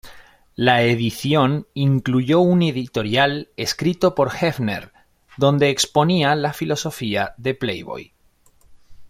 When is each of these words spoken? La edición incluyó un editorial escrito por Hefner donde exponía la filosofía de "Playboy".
La 0.55 0.81
edición 0.81 1.67
incluyó 1.75 2.39
un 2.39 2.63
editorial 2.63 3.49
escrito 3.55 4.15
por 4.15 4.29
Hefner 4.33 4.91
donde 5.37 5.69
exponía 5.69 6.33
la 6.33 6.53
filosofía 6.53 7.35
de 7.37 7.53
"Playboy". 7.53 8.11